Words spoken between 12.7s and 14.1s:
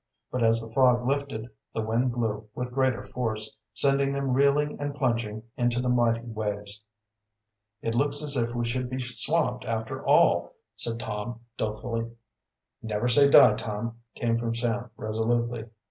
"Never say die, Tom,"